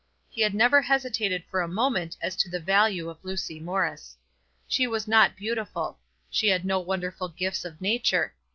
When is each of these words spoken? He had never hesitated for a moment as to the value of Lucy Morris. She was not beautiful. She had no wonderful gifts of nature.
He 0.31 0.41
had 0.41 0.55
never 0.55 0.81
hesitated 0.81 1.43
for 1.47 1.61
a 1.61 1.67
moment 1.67 2.17
as 2.21 2.35
to 2.37 2.49
the 2.49 2.59
value 2.59 3.07
of 3.07 3.19
Lucy 3.23 3.59
Morris. 3.59 4.17
She 4.67 4.87
was 4.87 5.07
not 5.07 5.35
beautiful. 5.37 5.99
She 6.31 6.47
had 6.47 6.65
no 6.65 6.79
wonderful 6.79 7.29
gifts 7.29 7.63
of 7.65 7.79
nature. 7.79 8.33